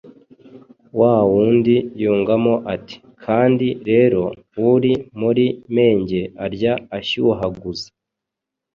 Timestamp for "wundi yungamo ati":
1.31-2.95